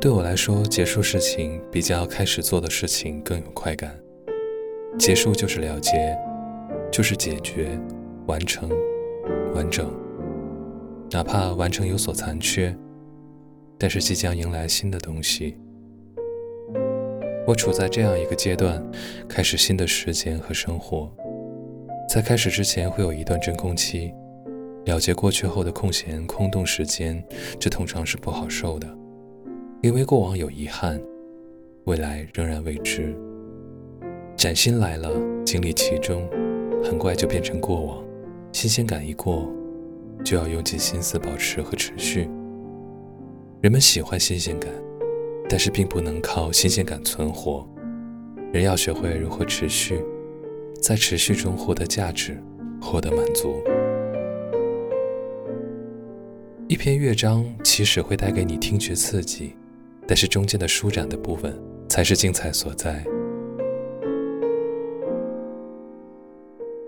[0.00, 3.94] 对我来说，结束事情比较开始做的事情更有快感。
[4.98, 6.16] 结束就是了结，
[6.90, 7.78] 就是解决、
[8.26, 8.70] 完成、
[9.54, 9.92] 完整。
[11.10, 12.74] 哪怕完成有所残缺，
[13.76, 15.58] 但是即将迎来新的东西。
[17.46, 18.82] 我处在这样一个阶段，
[19.28, 21.14] 开始新的时间和生活。
[22.08, 24.14] 在开始之前，会有一段真空期，
[24.86, 27.22] 了结过去后的空闲空洞时间，
[27.58, 28.88] 这通常是不好受的。
[29.82, 31.00] 因为过往有遗憾，
[31.84, 33.16] 未来仍然未知。
[34.36, 35.10] 崭新来了，
[35.42, 36.28] 经历其中，
[36.84, 38.04] 很快就变成过往。
[38.52, 39.48] 新鲜感一过，
[40.22, 42.28] 就要用尽心思保持和持续。
[43.62, 44.70] 人们喜欢新鲜感，
[45.48, 47.66] 但是并不能靠新鲜感存活。
[48.52, 50.04] 人要学会如何持续，
[50.82, 52.36] 在持续中获得价值，
[52.82, 53.62] 获得满足。
[56.68, 59.54] 一篇乐章其实会带给你听觉刺激。
[60.10, 61.56] 但是中间的舒展的部分
[61.88, 63.00] 才是精彩所在。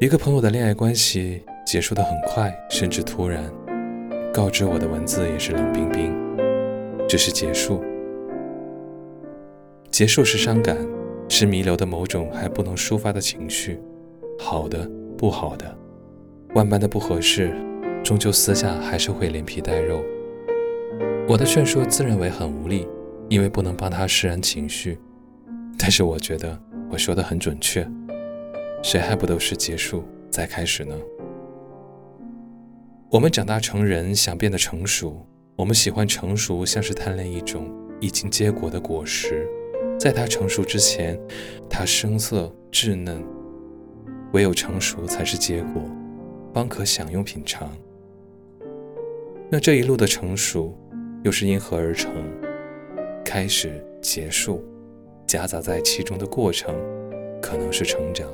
[0.00, 3.48] 一个朋友的恋爱关系结束的很快，甚至突然，
[4.34, 6.12] 告知我的文字也是冷冰冰，
[7.08, 7.80] 只是结束。
[9.92, 10.76] 结束是伤感，
[11.28, 13.80] 是弥留的某种还不能抒发的情绪，
[14.36, 15.72] 好的，不好的，
[16.56, 17.54] 万般的不合适，
[18.02, 20.02] 终究私下还是会连皮带肉。
[21.28, 22.84] 我的劝说自认为很无力。
[23.32, 24.98] 因为不能帮他释然情绪，
[25.78, 27.88] 但是我觉得我说的很准确。
[28.82, 30.94] 谁还不都是结束再开始呢？
[33.08, 39.48] 我们长大成人，想变得成熟，我们喜欢成熟，像是贪恋一种已经结果的果实，
[39.98, 41.18] 在它成熟之前，
[41.70, 43.24] 它生涩稚嫩，
[44.34, 45.80] 唯有成熟才是结果，
[46.52, 47.74] 方可享用品尝。
[49.48, 50.78] 那这一路的成熟，
[51.22, 52.12] 又是因何而成？
[53.24, 54.62] 开始、结束，
[55.26, 56.74] 夹杂在其中的过程，
[57.40, 58.28] 可能是成长。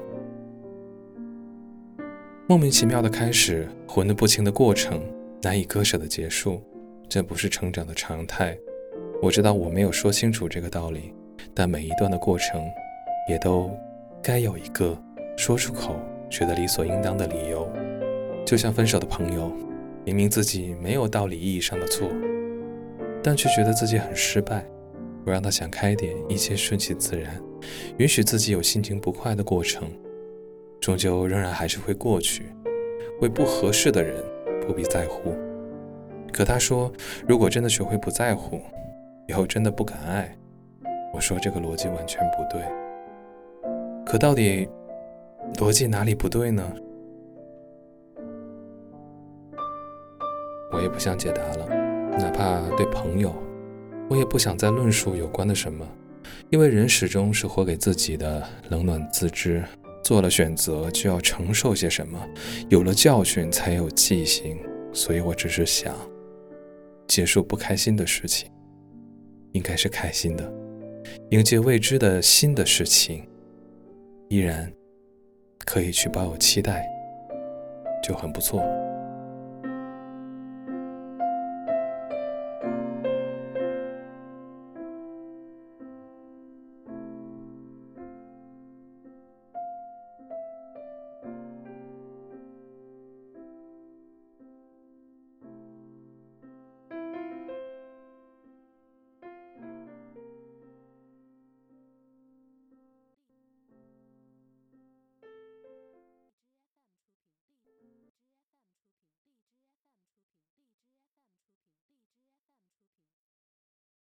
[2.47, 5.01] 莫名其妙的开始，混得不清的过程，
[5.43, 6.63] 难以割舍的结束，
[7.09, 8.57] 这不是成长的常态。
[9.21, 11.13] 我知道我没有说清楚这个道理，
[11.55, 12.65] 但每一段的过程，
[13.29, 13.71] 也都
[14.23, 14.97] 该有一个
[15.37, 15.95] 说出口
[16.31, 17.71] 觉得理所应当的理由。
[18.47, 19.53] 就像分手的朋友，
[20.05, 22.09] 明明自己没有道理意义上的错，
[23.23, 24.65] 但却觉得自己很失败。
[25.29, 27.39] 我让他想开点，一切顺其自然，
[27.99, 29.87] 允许自己有心情不快的过程，
[30.81, 32.47] 终究仍然还是会过去。
[33.21, 34.25] 为不合适的人
[34.67, 35.35] 不必在乎。
[36.33, 36.91] 可他说，
[37.27, 38.59] 如果真的学会不在乎，
[39.27, 40.35] 以后真的不敢爱。
[41.13, 42.63] 我说这个逻辑完全不对。
[44.07, 44.67] 可到底
[45.57, 46.73] 逻辑哪里不对呢？
[50.73, 51.67] 我也不想解答了，
[52.17, 53.31] 哪怕对朋友。
[54.09, 55.87] 我也不想再论述有关的什么，
[56.51, 59.63] 因为人始终是活给自己的，冷暖自知。
[60.03, 62.19] 做了选择就要承受些什么，
[62.71, 64.59] 有了教训才有记性。
[64.91, 65.95] 所以我只是想，
[67.07, 68.51] 结束不开心的事情，
[69.53, 70.51] 应该是开心的，
[71.31, 73.29] 迎接未知的新的事情，
[74.31, 74.73] 依然
[75.67, 76.89] 可以去抱有期待，
[78.03, 78.63] 就很不错。